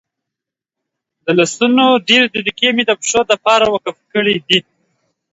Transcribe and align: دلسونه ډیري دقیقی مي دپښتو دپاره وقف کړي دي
دلسونه 1.25 1.83
ډیري 2.07 2.27
دقیقی 2.35 2.69
مي 2.75 2.83
دپښتو 2.89 3.19
دپاره 3.31 3.65
وقف 3.73 3.97
کړي 4.13 4.35
دي 4.47 4.59